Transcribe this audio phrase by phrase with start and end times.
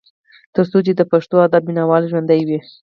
[0.55, 2.59] تر څو چې د پښتو ادب مينه وال ژوندي وي۔